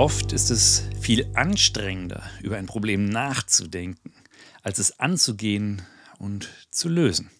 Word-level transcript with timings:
Oft 0.00 0.32
ist 0.32 0.48
es 0.48 0.84
viel 0.98 1.30
anstrengender, 1.34 2.22
über 2.42 2.56
ein 2.56 2.64
Problem 2.64 3.04
nachzudenken, 3.04 4.14
als 4.62 4.78
es 4.78 4.98
anzugehen 4.98 5.82
und 6.18 6.48
zu 6.70 6.88
lösen. 6.88 7.30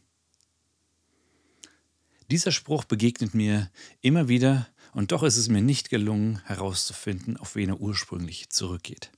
Dieser 2.30 2.52
Spruch 2.52 2.84
begegnet 2.84 3.32
mir 3.32 3.70
immer 4.02 4.28
wieder 4.28 4.68
und 4.92 5.10
doch 5.10 5.22
ist 5.22 5.38
es 5.38 5.48
mir 5.48 5.62
nicht 5.62 5.88
gelungen 5.88 6.42
herauszufinden, 6.44 7.38
auf 7.38 7.54
wen 7.54 7.70
er 7.70 7.80
ursprünglich 7.80 8.50
zurückgeht. 8.50 9.10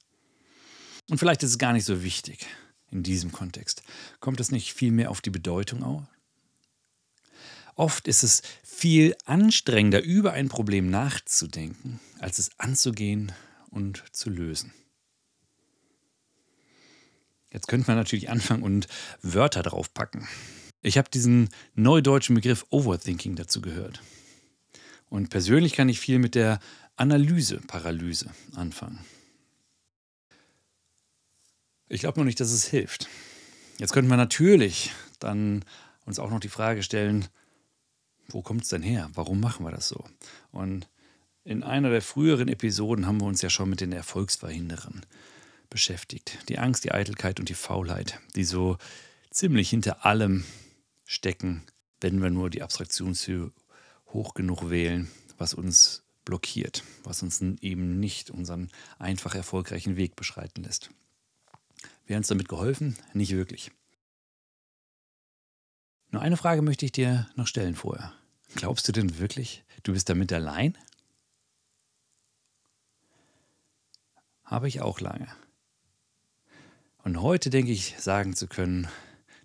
Und 1.10 1.18
vielleicht 1.18 1.42
ist 1.42 1.50
es 1.50 1.58
gar 1.58 1.72
nicht 1.72 1.84
so 1.84 2.04
wichtig 2.04 2.46
in 2.92 3.02
diesem 3.02 3.32
Kontext. 3.32 3.82
Kommt 4.20 4.38
es 4.38 4.52
nicht 4.52 4.72
vielmehr 4.72 5.10
auf 5.10 5.20
die 5.20 5.30
Bedeutung? 5.30 6.06
Oft 7.74 8.08
ist 8.08 8.22
es 8.22 8.42
viel 8.62 9.16
anstrengender, 9.24 10.02
über 10.02 10.32
ein 10.32 10.48
Problem 10.48 10.90
nachzudenken, 10.90 12.00
als 12.18 12.38
es 12.38 12.50
anzugehen 12.58 13.32
und 13.70 14.04
zu 14.12 14.30
lösen. 14.30 14.72
Jetzt 17.50 17.68
könnte 17.68 17.86
man 17.86 17.96
natürlich 17.96 18.30
anfangen 18.30 18.62
und 18.62 18.88
Wörter 19.22 19.62
draufpacken. 19.62 20.26
Ich 20.80 20.98
habe 20.98 21.10
diesen 21.10 21.48
neudeutschen 21.74 22.34
Begriff 22.34 22.66
Overthinking 22.70 23.36
dazu 23.36 23.60
gehört. 23.60 24.02
Und 25.08 25.28
persönlich 25.28 25.74
kann 25.74 25.88
ich 25.88 26.00
viel 26.00 26.18
mit 26.18 26.34
der 26.34 26.58
Analyse-Paralyse 26.96 28.30
anfangen. 28.54 29.04
Ich 31.88 32.00
glaube 32.00 32.18
nur 32.18 32.24
nicht, 32.24 32.40
dass 32.40 32.50
es 32.50 32.66
hilft. 32.66 33.08
Jetzt 33.78 33.92
könnte 33.92 34.08
man 34.08 34.18
natürlich 34.18 34.92
dann 35.18 35.64
uns 36.06 36.18
auch 36.18 36.30
noch 36.30 36.40
die 36.40 36.48
Frage 36.48 36.82
stellen, 36.82 37.28
wo 38.28 38.42
kommt 38.42 38.62
es 38.62 38.68
denn 38.68 38.82
her? 38.82 39.10
Warum 39.14 39.40
machen 39.40 39.64
wir 39.64 39.70
das 39.70 39.88
so? 39.88 40.04
Und 40.50 40.88
in 41.44 41.62
einer 41.62 41.90
der 41.90 42.02
früheren 42.02 42.48
Episoden 42.48 43.06
haben 43.06 43.20
wir 43.20 43.26
uns 43.26 43.42
ja 43.42 43.50
schon 43.50 43.70
mit 43.70 43.80
den 43.80 43.92
Erfolgsverhinderern 43.92 45.04
beschäftigt. 45.70 46.38
Die 46.48 46.58
Angst, 46.58 46.84
die 46.84 46.92
Eitelkeit 46.92 47.40
und 47.40 47.48
die 47.48 47.54
Faulheit, 47.54 48.20
die 48.36 48.44
so 48.44 48.78
ziemlich 49.30 49.70
hinter 49.70 50.06
allem 50.06 50.44
stecken, 51.04 51.64
wenn 52.00 52.22
wir 52.22 52.30
nur 52.30 52.50
die 52.50 52.62
Abstraktionshöhe 52.62 53.52
hoch 54.08 54.34
genug 54.34 54.70
wählen, 54.70 55.10
was 55.38 55.54
uns 55.54 56.04
blockiert, 56.24 56.84
was 57.02 57.22
uns 57.22 57.40
eben 57.40 57.98
nicht 57.98 58.30
unseren 58.30 58.70
einfach 58.98 59.34
erfolgreichen 59.34 59.96
Weg 59.96 60.14
beschreiten 60.14 60.62
lässt. 60.62 60.90
Wäre 62.06 62.18
uns 62.18 62.28
damit 62.28 62.48
geholfen? 62.48 62.96
Nicht 63.14 63.32
wirklich. 63.32 63.72
Nur 66.12 66.20
eine 66.20 66.36
Frage 66.36 66.60
möchte 66.60 66.84
ich 66.84 66.92
dir 66.92 67.26
noch 67.36 67.46
stellen 67.46 67.74
vorher. 67.74 68.12
Glaubst 68.54 68.86
du 68.86 68.92
denn 68.92 69.18
wirklich, 69.18 69.64
du 69.82 69.94
bist 69.94 70.10
damit 70.10 70.30
allein? 70.30 70.76
Habe 74.44 74.68
ich 74.68 74.82
auch 74.82 75.00
lange. 75.00 75.26
Und 77.02 77.22
heute 77.22 77.48
denke 77.48 77.72
ich, 77.72 77.96
sagen 77.98 78.36
zu 78.36 78.46
können, 78.46 78.88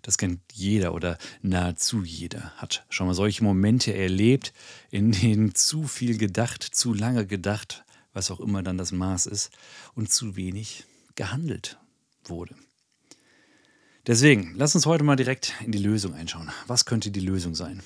das 0.02 0.18
kennt 0.18 0.40
jeder 0.52 0.92
oder 0.92 1.16
nahezu 1.40 2.02
jeder, 2.04 2.54
hat 2.58 2.84
schon 2.90 3.06
mal 3.06 3.14
solche 3.14 3.42
Momente 3.42 3.94
erlebt, 3.94 4.52
in 4.90 5.10
denen 5.10 5.54
zu 5.54 5.84
viel 5.84 6.18
gedacht, 6.18 6.62
zu 6.62 6.92
lange 6.92 7.26
gedacht, 7.26 7.84
was 8.12 8.30
auch 8.30 8.40
immer 8.40 8.62
dann 8.62 8.76
das 8.76 8.92
Maß 8.92 9.24
ist, 9.24 9.50
und 9.94 10.12
zu 10.12 10.36
wenig 10.36 10.84
gehandelt 11.14 11.78
wurde. 12.24 12.54
Deswegen, 14.08 14.54
lass 14.56 14.74
uns 14.74 14.86
heute 14.86 15.04
mal 15.04 15.16
direkt 15.16 15.52
in 15.66 15.70
die 15.70 15.78
Lösung 15.78 16.14
einschauen. 16.14 16.50
Was 16.66 16.86
könnte 16.86 17.10
die 17.10 17.20
Lösung 17.20 17.54
sein? 17.54 17.82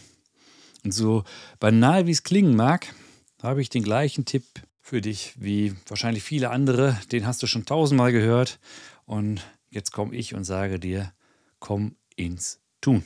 Und 0.84 0.93
so 0.93 1.25
banal 1.59 2.06
wie 2.06 2.12
es 2.12 2.22
klingen 2.22 2.55
mag, 2.55 2.94
habe 3.43 3.60
ich 3.60 3.71
den 3.71 3.83
gleichen 3.83 4.25
Tipp 4.25 4.44
für 4.81 5.00
dich 5.00 5.34
wie 5.37 5.75
wahrscheinlich 5.88 6.22
viele 6.22 6.50
andere. 6.50 6.97
Den 7.10 7.27
hast 7.27 7.43
du 7.43 7.49
schon 7.49 7.65
tausendmal 7.65 8.12
gehört. 8.12 8.60
Und 9.05 9.44
jetzt 9.69 9.91
komme 9.91 10.15
ich 10.15 10.33
und 10.33 10.44
sage 10.44 10.78
dir, 10.78 11.12
komm 11.59 11.97
ins 12.15 12.60
Tun. 12.81 13.04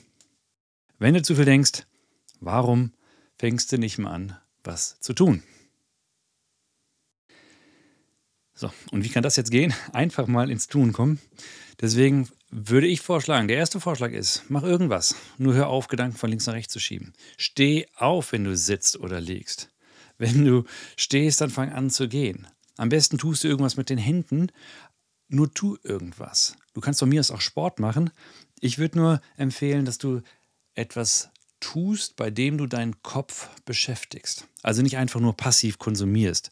Wenn 0.99 1.15
du 1.15 1.23
zu 1.23 1.37
viel 1.37 1.47
denkst, 1.47 1.87
warum 2.41 2.93
fängst 3.39 3.73
du 3.73 3.79
nicht 3.79 3.97
mal 3.97 4.13
an, 4.13 4.37
was 4.63 5.01
zu 5.01 5.15
tun? 5.15 5.43
So, 8.53 8.71
und 8.91 9.05
wie 9.05 9.09
kann 9.09 9.23
das 9.23 9.37
jetzt 9.37 9.51
gehen? 9.51 9.73
Einfach 9.95 10.27
mal 10.27 10.51
ins 10.51 10.67
Tun 10.67 10.93
kommen. 10.93 11.19
Deswegen 11.81 12.29
würde 12.59 12.87
ich 12.87 13.03
vorschlagen, 13.03 13.49
der 13.49 13.59
erste 13.59 13.81
Vorschlag 13.81 14.13
ist, 14.13 14.45
mach 14.49 14.63
irgendwas. 14.63 15.15
Nur 15.37 15.53
hör 15.53 15.69
auf, 15.69 15.89
Gedanken 15.89 16.17
von 16.17 16.31
links 16.31 16.47
nach 16.47 16.55
rechts 16.55 16.73
zu 16.73 16.81
schieben. 16.81 17.13
Steh 17.37 17.87
auf, 17.95 18.33
wenn 18.33 18.45
du 18.45 18.57
sitzt 18.57 18.99
oder 18.99 19.21
liegst. 19.21 19.69
Wenn 20.17 20.43
du 20.43 20.65
stehst, 20.97 21.43
dann 21.43 21.51
fang 21.51 21.71
an 21.71 21.91
zu 21.91 22.09
gehen. 22.09 22.47
Am 22.79 22.89
besten 22.89 23.19
tust 23.19 23.45
du 23.45 23.49
irgendwas 23.49 23.77
mit 23.77 23.91
den 23.91 23.99
Händen, 23.99 24.51
nur 25.29 25.53
tu 25.53 25.77
irgendwas. 25.83 26.57
Du 26.73 26.81
kannst 26.81 27.01
von 27.01 27.11
mir 27.11 27.21
aus 27.21 27.31
auch 27.31 27.43
Sport 27.43 27.79
machen. 27.79 28.11
Ich 28.61 28.79
würde 28.79 28.99
nur 28.99 29.21
empfehlen, 29.37 29.85
dass 29.85 29.99
du 29.99 30.23
etwas 30.75 31.29
tust, 31.61 32.17
bei 32.17 32.31
dem 32.31 32.57
du 32.57 32.67
deinen 32.67 33.03
Kopf 33.03 33.51
beschäftigst. 33.67 34.47
Also 34.63 34.81
nicht 34.81 34.97
einfach 34.97 35.21
nur 35.21 35.37
passiv 35.37 35.79
konsumierst. 35.79 36.51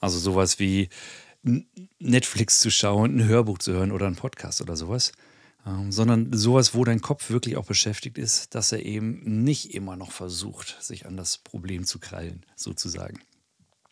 Also 0.00 0.18
sowas 0.18 0.58
wie 0.58 0.88
Netflix 1.98 2.60
zu 2.60 2.70
schauen, 2.70 3.16
ein 3.16 3.24
Hörbuch 3.24 3.58
zu 3.58 3.72
hören 3.72 3.92
oder 3.92 4.06
einen 4.06 4.16
Podcast 4.16 4.60
oder 4.60 4.76
sowas, 4.76 5.12
ähm, 5.66 5.92
sondern 5.92 6.32
sowas, 6.32 6.74
wo 6.74 6.84
dein 6.84 7.00
Kopf 7.00 7.30
wirklich 7.30 7.56
auch 7.56 7.66
beschäftigt 7.66 8.18
ist, 8.18 8.54
dass 8.54 8.72
er 8.72 8.84
eben 8.84 9.44
nicht 9.44 9.74
immer 9.74 9.96
noch 9.96 10.12
versucht, 10.12 10.76
sich 10.82 11.06
an 11.06 11.16
das 11.16 11.38
Problem 11.38 11.84
zu 11.84 11.98
krallen, 11.98 12.44
sozusagen. 12.54 13.20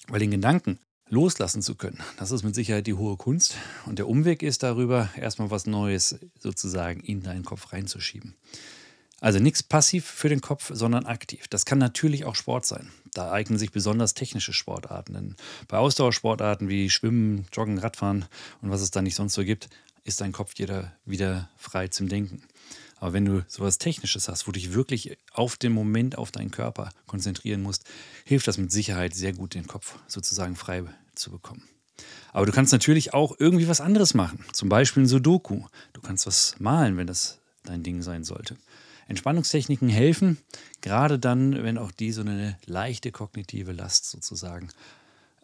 Weil 0.08 0.20
den 0.20 0.30
Gedanken 0.30 0.78
loslassen 1.08 1.62
zu 1.62 1.74
können, 1.74 2.02
das 2.16 2.30
ist 2.30 2.42
mit 2.42 2.54
Sicherheit 2.54 2.86
die 2.86 2.94
hohe 2.94 3.16
Kunst. 3.16 3.56
Und 3.86 3.98
der 3.98 4.08
Umweg 4.08 4.42
ist 4.42 4.62
darüber, 4.62 5.10
erstmal 5.16 5.50
was 5.50 5.66
Neues 5.66 6.18
sozusagen 6.38 7.00
in 7.00 7.22
deinen 7.22 7.44
Kopf 7.44 7.72
reinzuschieben. 7.72 8.34
Also 9.20 9.38
nichts 9.38 9.62
passiv 9.62 10.04
für 10.04 10.28
den 10.28 10.40
Kopf, 10.40 10.70
sondern 10.74 11.06
aktiv. 11.06 11.48
Das 11.48 11.64
kann 11.64 11.78
natürlich 11.78 12.24
auch 12.24 12.34
Sport 12.34 12.66
sein. 12.66 12.90
Da 13.14 13.30
eignen 13.30 13.58
sich 13.58 13.72
besonders 13.72 14.14
technische 14.14 14.52
Sportarten. 14.52 15.14
Denn 15.14 15.36
bei 15.68 15.78
Ausdauersportarten 15.78 16.68
wie 16.68 16.90
Schwimmen, 16.90 17.46
Joggen, 17.52 17.78
Radfahren 17.78 18.26
und 18.60 18.70
was 18.70 18.82
es 18.82 18.90
da 18.90 19.02
nicht 19.02 19.14
sonst 19.14 19.34
so 19.34 19.44
gibt, 19.44 19.68
ist 20.04 20.20
dein 20.20 20.32
Kopf 20.32 20.52
jeder 20.56 20.92
wieder 21.06 21.48
frei 21.56 21.88
zum 21.88 22.08
Denken. 22.08 22.42
Aber 22.96 23.12
wenn 23.12 23.24
du 23.24 23.44
sowas 23.48 23.78
Technisches 23.78 24.28
hast, 24.28 24.46
wo 24.46 24.52
du 24.52 24.58
dich 24.58 24.74
wirklich 24.74 25.16
auf 25.32 25.56
den 25.56 25.72
Moment, 25.72 26.16
auf 26.18 26.30
deinen 26.30 26.50
Körper 26.50 26.90
konzentrieren 27.06 27.62
musst, 27.62 27.84
hilft 28.24 28.46
das 28.46 28.58
mit 28.58 28.70
Sicherheit 28.70 29.14
sehr 29.14 29.32
gut, 29.32 29.54
den 29.54 29.66
Kopf 29.66 29.96
sozusagen 30.06 30.56
frei 30.56 30.84
zu 31.14 31.30
bekommen. 31.30 31.68
Aber 32.32 32.46
du 32.46 32.52
kannst 32.52 32.72
natürlich 32.72 33.14
auch 33.14 33.36
irgendwie 33.38 33.68
was 33.68 33.80
anderes 33.80 34.14
machen. 34.14 34.44
Zum 34.52 34.68
Beispiel 34.68 35.04
ein 35.04 35.08
Sudoku. 35.08 35.66
Du 35.92 36.00
kannst 36.00 36.26
was 36.26 36.56
malen, 36.58 36.96
wenn 36.96 37.06
das 37.06 37.40
dein 37.62 37.82
Ding 37.82 38.02
sein 38.02 38.24
sollte. 38.24 38.56
Entspannungstechniken 39.06 39.88
helfen, 39.88 40.38
gerade 40.80 41.18
dann, 41.18 41.62
wenn 41.62 41.78
auch 41.78 41.92
die 41.92 42.12
so 42.12 42.22
eine 42.22 42.58
leichte 42.66 43.12
kognitive 43.12 43.72
Last 43.72 44.10
sozusagen 44.10 44.70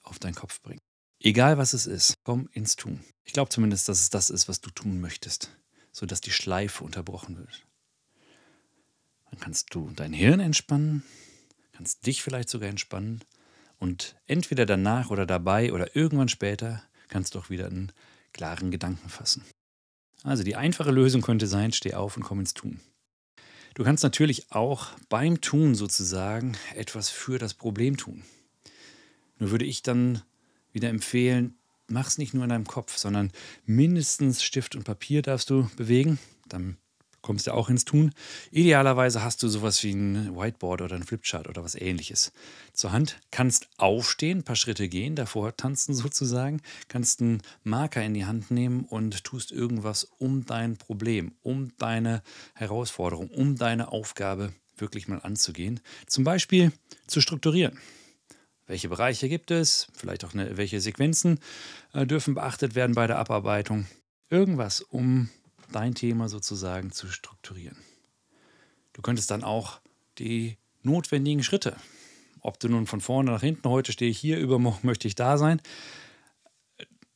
auf 0.02 0.18
deinen 0.18 0.34
Kopf 0.34 0.60
bringen. 0.62 0.80
Egal 1.20 1.58
was 1.58 1.74
es 1.74 1.86
ist, 1.86 2.14
komm 2.24 2.48
ins 2.52 2.76
Tun. 2.76 3.00
Ich 3.24 3.32
glaube 3.34 3.50
zumindest, 3.50 3.88
dass 3.88 4.00
es 4.00 4.10
das 4.10 4.30
ist, 4.30 4.48
was 4.48 4.60
du 4.60 4.70
tun 4.70 5.00
möchtest, 5.00 5.50
sodass 5.92 6.22
die 6.22 6.30
Schleife 6.30 6.82
unterbrochen 6.82 7.36
wird. 7.36 7.66
Dann 9.30 9.38
kannst 9.38 9.74
du 9.74 9.90
dein 9.94 10.14
Hirn 10.14 10.40
entspannen, 10.40 11.02
kannst 11.72 12.06
dich 12.06 12.22
vielleicht 12.22 12.48
sogar 12.48 12.70
entspannen 12.70 13.22
und 13.78 14.16
entweder 14.26 14.66
danach 14.66 15.10
oder 15.10 15.26
dabei 15.26 15.72
oder 15.72 15.94
irgendwann 15.94 16.28
später 16.28 16.82
kannst 17.08 17.34
du 17.34 17.38
auch 17.38 17.50
wieder 17.50 17.66
einen 17.66 17.92
klaren 18.32 18.70
Gedanken 18.70 19.08
fassen. 19.08 19.44
Also 20.22 20.42
die 20.42 20.56
einfache 20.56 20.90
Lösung 20.90 21.22
könnte 21.22 21.46
sein, 21.46 21.72
steh 21.72 21.94
auf 21.94 22.16
und 22.16 22.22
komm 22.22 22.40
ins 22.40 22.54
Tun. 22.54 22.80
Du 23.74 23.84
kannst 23.84 24.02
natürlich 24.02 24.50
auch 24.50 24.88
beim 25.08 25.40
Tun 25.40 25.74
sozusagen 25.74 26.56
etwas 26.74 27.08
für 27.08 27.38
das 27.38 27.54
Problem 27.54 27.96
tun. 27.96 28.24
Nur 29.38 29.52
würde 29.52 29.64
ich 29.64 29.82
dann 29.82 30.22
wieder 30.72 30.88
empfehlen, 30.88 31.54
mach 31.86 32.08
es 32.08 32.18
nicht 32.18 32.34
nur 32.34 32.44
in 32.44 32.50
deinem 32.50 32.66
Kopf, 32.66 32.96
sondern 32.96 33.32
mindestens 33.64 34.42
Stift 34.42 34.76
und 34.76 34.84
Papier 34.84 35.22
darfst 35.22 35.50
du 35.50 35.68
bewegen. 35.76 36.18
Dann 36.48 36.76
kommst 37.22 37.46
du 37.46 37.54
auch 37.54 37.68
ins 37.68 37.84
Tun. 37.84 38.12
Idealerweise 38.50 39.22
hast 39.22 39.42
du 39.42 39.48
sowas 39.48 39.82
wie 39.82 39.92
ein 39.92 40.36
Whiteboard 40.36 40.82
oder 40.82 40.96
ein 40.96 41.02
Flipchart 41.02 41.48
oder 41.48 41.62
was 41.62 41.74
ähnliches 41.74 42.32
zur 42.72 42.92
Hand. 42.92 43.20
Kannst 43.30 43.68
aufstehen, 43.76 44.38
ein 44.38 44.44
paar 44.44 44.56
Schritte 44.56 44.88
gehen, 44.88 45.16
davor 45.16 45.56
tanzen 45.56 45.94
sozusagen, 45.94 46.60
kannst 46.88 47.20
einen 47.20 47.42
Marker 47.62 48.02
in 48.02 48.14
die 48.14 48.26
Hand 48.26 48.50
nehmen 48.50 48.84
und 48.84 49.24
tust 49.24 49.52
irgendwas 49.52 50.04
um 50.04 50.46
dein 50.46 50.76
Problem, 50.76 51.32
um 51.42 51.72
deine 51.78 52.22
Herausforderung, 52.54 53.28
um 53.28 53.56
deine 53.56 53.92
Aufgabe 53.92 54.52
wirklich 54.76 55.08
mal 55.08 55.18
anzugehen. 55.18 55.80
Zum 56.06 56.24
Beispiel 56.24 56.72
zu 57.06 57.20
strukturieren. 57.20 57.78
Welche 58.66 58.88
Bereiche 58.88 59.28
gibt 59.28 59.50
es? 59.50 59.88
Vielleicht 59.94 60.24
auch 60.24 60.32
eine, 60.32 60.56
welche 60.56 60.80
Sequenzen 60.80 61.40
äh, 61.92 62.06
dürfen 62.06 62.34
beachtet 62.34 62.76
werden 62.76 62.94
bei 62.94 63.08
der 63.08 63.18
Abarbeitung? 63.18 63.86
Irgendwas, 64.28 64.80
um 64.80 65.28
dein 65.72 65.94
Thema 65.94 66.28
sozusagen 66.28 66.92
zu 66.92 67.08
strukturieren. 67.08 67.78
Du 68.92 69.02
könntest 69.02 69.30
dann 69.30 69.44
auch 69.44 69.80
die 70.18 70.58
notwendigen 70.82 71.42
Schritte, 71.42 71.76
ob 72.40 72.58
du 72.58 72.68
nun 72.68 72.86
von 72.86 73.00
vorne 73.00 73.30
nach 73.30 73.40
hinten, 73.40 73.68
heute 73.68 73.92
stehe 73.92 74.10
ich 74.10 74.18
hier, 74.18 74.38
übermorgen 74.38 74.80
möchte 74.86 75.08
ich 75.08 75.14
da 75.14 75.38
sein. 75.38 75.60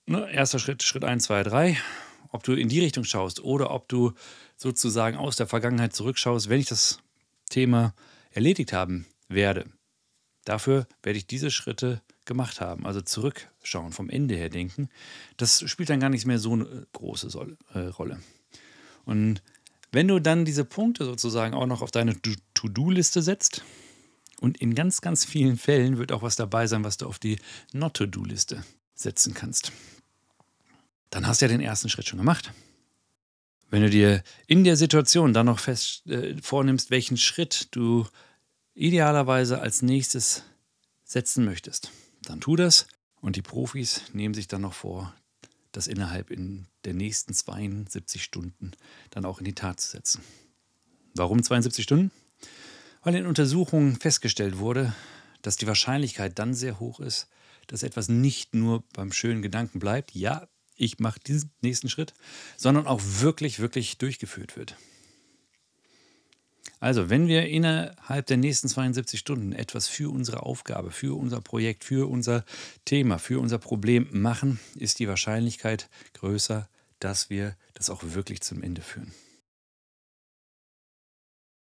Ne, 0.07 0.31
erster 0.31 0.59
Schritt, 0.59 0.83
Schritt 0.83 1.05
1, 1.05 1.25
2, 1.25 1.43
3. 1.45 1.79
Ob 2.31 2.43
du 2.43 2.53
in 2.53 2.69
die 2.69 2.81
Richtung 2.81 3.05
schaust 3.05 3.43
oder 3.43 3.71
ob 3.71 3.89
du 3.89 4.13
sozusagen 4.57 5.17
aus 5.17 5.37
der 5.37 5.47
Vergangenheit 5.47 5.95
zurückschaust, 5.95 6.49
wenn 6.49 6.61
ich 6.61 6.67
das 6.67 6.99
Thema 7.49 7.95
erledigt 8.31 8.73
haben 8.73 9.07
werde. 9.29 9.67
Dafür 10.45 10.87
werde 11.03 11.19
ich 11.19 11.27
diese 11.27 11.51
Schritte 11.51 12.03
gemacht 12.27 12.61
haben, 12.61 12.87
also 12.87 13.01
zurückschauen, 13.01 13.93
vom 13.93 14.11
Ende 14.11 14.35
her 14.35 14.51
denken. 14.51 14.89
Das 15.37 15.69
spielt 15.69 15.91
dann 15.91 16.01
gar 16.01 16.11
nicht 16.11 16.27
mehr 16.27 16.39
so 16.39 16.53
eine 16.53 16.87
große 16.93 17.29
äh, 17.73 17.79
Rolle. 17.79 18.21
Und 19.05 19.43
wenn 19.93 20.09
du 20.09 20.19
dann 20.19 20.45
diese 20.45 20.65
Punkte 20.65 21.05
sozusagen 21.05 21.55
auch 21.55 21.67
noch 21.67 21.83
auf 21.83 21.91
deine 21.91 22.17
To-Do-Liste 22.55 23.23
setzt, 23.23 23.63
und 24.41 24.59
in 24.59 24.75
ganz, 24.75 25.01
ganz 25.01 25.25
vielen 25.25 25.57
Fällen 25.57 25.97
wird 25.99 26.13
auch 26.13 26.23
was 26.23 26.37
dabei 26.37 26.67
sein, 26.67 26.85
was 26.85 26.97
du 26.97 27.07
auf 27.07 27.19
die 27.19 27.39
Not-To-Do-Liste 27.73 28.63
setzen 28.95 29.33
kannst. 29.33 29.73
Dann 31.11 31.27
hast 31.27 31.41
du 31.41 31.47
ja 31.47 31.49
den 31.49 31.61
ersten 31.61 31.89
Schritt 31.89 32.09
schon 32.09 32.19
gemacht. 32.19 32.53
Wenn 33.71 33.83
du 33.83 33.91
dir 33.91 34.23
in 34.47 34.65
der 34.65 34.77
Situation 34.77 35.33
dann 35.33 35.47
noch 35.47 35.59
fest 35.59 36.07
äh, 36.07 36.37
vornimmst, 36.43 36.91
welchen 36.91 37.17
Schritt 37.17 37.69
du 37.71 38.07
idealerweise 38.75 39.61
als 39.61 39.83
nächstes 39.83 40.43
setzen 41.05 41.45
möchtest, 41.45 41.91
dann 42.23 42.41
tu 42.41 42.57
das 42.57 42.87
und 43.21 43.37
die 43.37 43.43
Profis 43.43 44.03
nehmen 44.13 44.35
sich 44.35 44.49
dann 44.49 44.61
noch 44.63 44.75
vor, 44.75 45.15
das 45.77 45.87
innerhalb 45.87 46.31
in 46.31 46.67
der 46.85 46.95
nächsten 46.95 47.35
72 47.35 48.23
Stunden 48.23 48.73
dann 49.11 49.25
auch 49.25 49.39
in 49.39 49.45
die 49.45 49.55
Tat 49.55 49.81
zu 49.81 49.91
setzen. 49.91 50.23
Warum 51.15 51.43
72 51.43 51.85
Stunden? 51.85 52.11
Weil 53.03 53.15
in 53.17 53.27
Untersuchungen 53.27 53.97
festgestellt 53.97 54.59
wurde, 54.59 54.95
dass 55.43 55.57
die 55.57 55.67
Wahrscheinlichkeit 55.67 56.39
dann 56.39 56.55
sehr 56.55 56.81
hoch 56.81 57.01
ist, 57.01 57.29
dass 57.67 57.83
etwas 57.83 58.09
nicht 58.09 58.55
nur 58.55 58.83
beim 58.93 59.13
schönen 59.13 59.43
Gedanken 59.43 59.79
bleibt, 59.79 60.15
ja, 60.15 60.49
ich 60.77 60.99
mache 60.99 61.21
diesen 61.21 61.51
nächsten 61.61 61.89
Schritt, 61.89 62.15
sondern 62.57 62.87
auch 62.87 63.01
wirklich, 63.03 63.61
wirklich 63.61 63.99
durchgeführt 63.99 64.57
wird. 64.57 64.77
Also, 66.85 67.09
wenn 67.09 67.29
wir 67.29 67.49
innerhalb 67.49 68.27
der 68.27 68.37
nächsten 68.37 68.69
72 68.69 69.19
Stunden 69.19 69.53
etwas 69.55 69.89
für 69.89 70.11
unsere 70.11 70.43
Aufgabe, 70.43 70.91
für 70.91 71.19
unser 71.19 71.41
Projekt, 71.41 71.83
für 71.83 72.11
unser 72.11 72.45
Thema, 72.85 73.19
für 73.19 73.41
unser 73.41 73.57
Problem 73.57 74.07
machen, 74.13 74.61
ist 74.75 74.99
die 74.99 75.09
Wahrscheinlichkeit 75.09 75.89
größer, 76.13 76.69
dass 76.99 77.31
wir 77.31 77.57
das 77.73 77.89
auch 77.89 78.03
wirklich 78.03 78.43
zum 78.43 78.63
Ende 78.63 78.83
führen. 78.83 79.15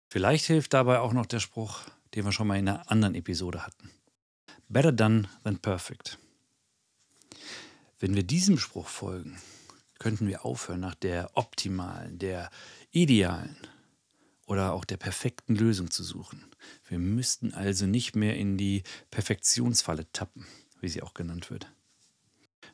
Vielleicht 0.10 0.46
hilft 0.46 0.74
dabei 0.74 1.00
auch 1.00 1.12
noch 1.12 1.25
der 1.25 1.42
Spruch, 1.42 1.81
den 2.16 2.24
wir 2.24 2.31
schon 2.31 2.48
mal 2.48 2.58
in 2.58 2.69
einer 2.69 2.90
anderen 2.90 3.16
Episode 3.16 3.66
hatten. 3.66 3.92
Better 4.69 4.94
done 4.94 5.28
than 5.44 5.60
perfect. 5.60 6.19
Wenn 8.00 8.16
wir 8.16 8.24
diesem 8.24 8.58
Spruch 8.58 8.88
folgen, 8.88 9.42
könnten 10.00 10.30
wir 10.30 10.46
aufhören, 10.46 10.80
nach 10.80 10.96
der 10.96 11.31
optimalen, 11.34 12.18
der 12.18 12.50
idealen 12.92 13.58
oder 14.51 14.74
auch 14.74 14.83
der 14.83 14.98
perfekten 14.98 15.56
Lösung 15.56 15.92
zu 15.92 16.03
suchen. 16.03 16.44
Wir 16.89 17.00
müssten 17.00 17.53
also 17.53 17.86
nicht 17.86 18.18
mehr 18.18 18.36
in 18.36 18.57
die 18.57 18.83
Perfektionsfalle 19.09 20.12
tappen, 20.12 20.45
wie 20.81 20.89
sie 20.89 21.01
auch 21.01 21.13
genannt 21.13 21.50
wird. 21.50 21.71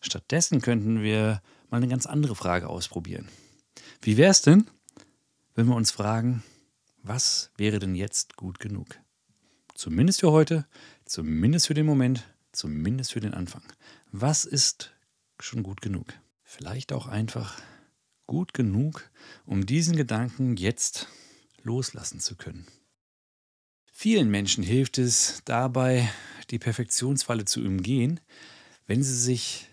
Stattdessen 0.01 0.59
könnten 0.59 1.03
wir 1.03 1.39
mal 1.69 1.77
eine 1.77 1.88
ganz 1.88 2.07
andere 2.07 2.35
Frage 2.35 2.68
ausprobieren. 2.68 3.27
Wie 4.01 4.18
wäre 4.18 4.31
es 4.31 4.41
denn, 4.41 4.65
wenn 5.53 5.68
wir 5.68 5.75
uns 5.75 5.91
fragen, 5.91 6.41
was 7.03 7.51
wäre 7.57 7.77
denn 7.77 7.94
jetzt 7.94 8.38
gut 8.38 8.59
genug? 8.59 8.88
Zumindest 9.75 10.21
für 10.21 10.31
heute, 10.31 10.65
zumindest 11.06 11.68
für 11.68 11.75
den 11.75 11.85
Moment, 11.85 12.24
zumindest 12.53 13.13
für 13.13 13.19
den 13.19 13.35
Anfang. 13.35 13.62
Was 14.12 14.45
ist 14.45 14.95
schon 15.39 15.62
gut 15.62 15.81
genug. 15.81 16.07
Vielleicht 16.41 16.91
auch 16.91 17.06
einfach 17.06 17.62
gut 18.25 18.56
genug, 18.56 19.12
um 19.45 19.68
diesen 19.68 19.95
Gedanken 19.95 20.57
jetzt 20.57 21.07
loslassen 21.68 22.19
zu 22.19 22.36
können. 22.36 22.66
Vielen 23.92 24.30
Menschen 24.30 24.64
hilft 24.64 24.98
es 24.98 25.42
dabei, 25.46 26.10
die 26.50 26.60
Perfektionsfalle 26.60 27.46
zu 27.46 27.62
umgehen, 27.62 28.19
wenn 28.86 29.04
sie 29.04 29.16
sich 29.16 29.68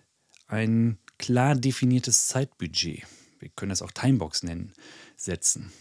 ein 0.47 0.99
klar 1.19 1.55
definiertes 1.55 2.27
Zeitbudget, 2.27 3.05
wir 3.39 3.49
können 3.51 3.71
das 3.71 3.83
auch 3.83 3.93
Timebox 3.93 4.43
nennen, 4.43 4.73
setzen. 5.17 5.73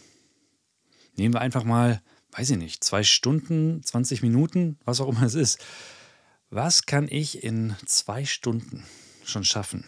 Nehmen 1.16 1.34
wir 1.34 1.40
einfach 1.40 1.64
mal, 1.64 2.00
weiß 2.32 2.50
ich 2.50 2.58
nicht, 2.58 2.84
zwei 2.84 3.02
Stunden, 3.02 3.82
20 3.82 4.22
Minuten, 4.22 4.78
was 4.84 5.00
auch 5.00 5.08
immer 5.08 5.22
es 5.22 5.34
ist. 5.34 5.64
Was 6.50 6.86
kann 6.86 7.08
ich 7.08 7.42
in 7.42 7.74
zwei 7.86 8.24
Stunden 8.24 8.84
schon 9.24 9.44
schaffen 9.44 9.84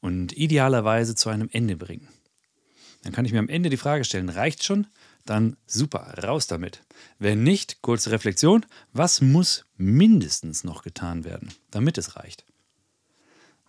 und 0.00 0.36
idealerweise 0.36 1.14
zu 1.14 1.28
einem 1.28 1.48
Ende 1.52 1.76
bringen. 1.76 2.08
Dann 3.02 3.12
kann 3.12 3.24
ich 3.24 3.32
mir 3.32 3.38
am 3.38 3.48
Ende 3.48 3.70
die 3.70 3.76
Frage 3.76 4.04
stellen, 4.04 4.28
reicht 4.28 4.64
schon? 4.64 4.86
Dann 5.26 5.56
super, 5.66 6.14
raus 6.22 6.46
damit. 6.46 6.82
Wenn 7.18 7.42
nicht, 7.42 7.82
kurze 7.82 8.10
Reflexion, 8.10 8.66
was 8.92 9.20
muss 9.20 9.66
mindestens 9.76 10.64
noch 10.64 10.82
getan 10.82 11.24
werden, 11.24 11.52
damit 11.70 11.98
es 11.98 12.16
reicht? 12.16 12.44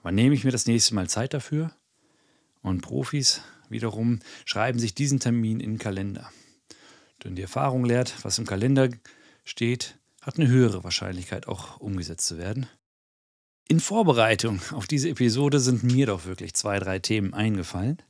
Wann 0.04 0.16
nehme 0.16 0.34
ich 0.34 0.44
mir 0.44 0.52
das 0.52 0.66
nächste 0.66 0.96
Mal 0.96 1.10
Zeit 1.10 1.34
dafür? 1.34 1.72
Und 2.62 2.82
Profis 2.82 3.42
wiederum 3.70 4.20
schreiben 4.46 4.80
sich 4.80 4.96
diesen 4.96 5.20
Termin 5.20 5.60
in 5.60 5.74
den 5.74 5.80
Kalender. 5.80 6.32
Denn 7.24 7.36
die 7.36 7.42
Erfahrung 7.42 7.86
lehrt, 7.86 8.16
was 8.24 8.40
im 8.40 8.46
Kalender 8.46 8.90
steht, 9.44 9.98
hat 10.22 10.38
eine 10.38 10.48
höhere 10.48 10.84
Wahrscheinlichkeit 10.84 11.48
auch 11.48 11.80
umgesetzt 11.80 12.28
zu 12.28 12.38
werden. 12.38 12.68
In 13.68 13.80
Vorbereitung 13.80 14.60
auf 14.72 14.88
diese 14.88 15.10
Episode 15.10 15.60
sind 15.60 15.84
mir 15.84 16.08
doch 16.08 16.26
wirklich 16.26 16.54
zwei, 16.54 16.80
drei 16.80 17.00
Themen 17.00 17.34
eingefallen, 17.34 18.02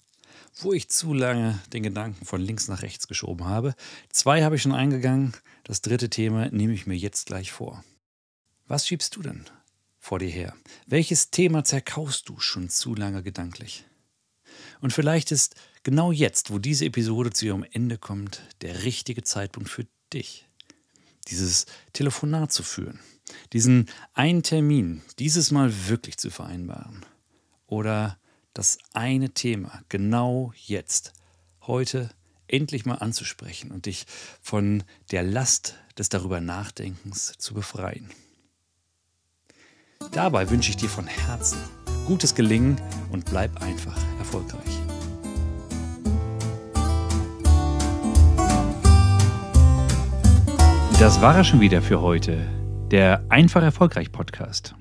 wo 0.59 0.73
ich 0.73 0.89
zu 0.89 1.13
lange 1.13 1.59
den 1.73 1.83
Gedanken 1.83 2.25
von 2.25 2.41
links 2.41 2.67
nach 2.67 2.81
rechts 2.81 3.07
geschoben 3.07 3.45
habe. 3.45 3.75
Zwei 4.09 4.43
habe 4.43 4.55
ich 4.55 4.61
schon 4.61 4.73
eingegangen, 4.73 5.33
das 5.63 5.81
dritte 5.81 6.09
Thema 6.09 6.49
nehme 6.49 6.73
ich 6.73 6.87
mir 6.87 6.95
jetzt 6.95 7.27
gleich 7.27 7.51
vor. 7.51 7.83
Was 8.67 8.87
schiebst 8.87 9.15
du 9.15 9.21
denn 9.21 9.45
vor 9.99 10.19
dir 10.19 10.29
her? 10.29 10.55
Welches 10.87 11.31
Thema 11.31 11.63
zerkaust 11.63 12.29
du 12.29 12.39
schon 12.39 12.69
zu 12.69 12.95
lange 12.95 13.23
gedanklich? 13.23 13.85
Und 14.81 14.93
vielleicht 14.93 15.31
ist 15.31 15.55
genau 15.83 16.11
jetzt, 16.11 16.51
wo 16.51 16.59
diese 16.59 16.85
Episode 16.85 17.31
zu 17.31 17.45
ihrem 17.45 17.65
Ende 17.71 17.97
kommt, 17.97 18.41
der 18.61 18.83
richtige 18.83 19.23
Zeitpunkt 19.23 19.69
für 19.69 19.87
dich, 20.11 20.47
dieses 21.27 21.65
Telefonat 21.93 22.51
zu 22.51 22.63
führen 22.63 22.99
diesen 23.53 23.89
einen 24.13 24.43
Termin 24.43 25.01
dieses 25.19 25.51
Mal 25.51 25.87
wirklich 25.87 26.17
zu 26.17 26.29
vereinbaren 26.29 27.05
oder 27.67 28.17
das 28.53 28.77
eine 28.93 29.29
Thema 29.29 29.81
genau 29.89 30.53
jetzt, 30.55 31.13
heute 31.61 32.09
endlich 32.47 32.85
mal 32.85 32.95
anzusprechen 32.95 33.71
und 33.71 33.85
dich 33.85 34.05
von 34.41 34.83
der 35.11 35.23
Last 35.23 35.75
des 35.97 36.09
darüber 36.09 36.41
Nachdenkens 36.41 37.33
zu 37.37 37.53
befreien. 37.53 38.09
Dabei 40.11 40.49
wünsche 40.49 40.71
ich 40.71 40.77
dir 40.77 40.89
von 40.89 41.07
Herzen 41.07 41.59
gutes 42.05 42.35
Gelingen 42.35 42.81
und 43.11 43.25
bleib 43.25 43.61
einfach 43.61 43.97
erfolgreich. 44.17 44.79
Das 50.99 51.21
war 51.21 51.39
es 51.39 51.47
schon 51.47 51.61
wieder 51.61 51.81
für 51.81 52.01
heute 52.01 52.47
der 52.91 53.23
Einfach 53.29 53.63
Erfolgreich 53.63 54.11
Podcast. 54.11 54.75